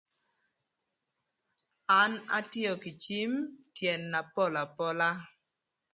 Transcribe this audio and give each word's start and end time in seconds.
An 1.99 2.13
atio 2.37 2.71
kï 2.81 2.91
cim 3.03 3.31
tyën 3.75 4.01
na 4.11 4.19
pol 4.33 4.53
apola. 4.63 5.09